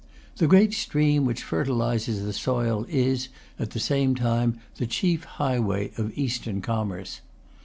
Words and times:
The 0.37 0.47
great 0.47 0.73
stream 0.73 1.25
which 1.25 1.43
fertilises 1.43 2.23
the 2.25 2.33
soil 2.33 2.87
is, 2.89 3.27
at 3.59 3.69
the 3.69 3.79
same 3.79 4.15
time, 4.15 4.59
the 4.77 4.87
chief 4.87 5.25
highway 5.25 5.91
of 5.95 6.11
Eastern 6.17 6.59
commerce. 6.59 7.21